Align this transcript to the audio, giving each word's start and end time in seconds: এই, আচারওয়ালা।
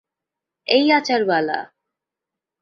এই, 0.67 0.85
আচারওয়ালা। 0.91 1.59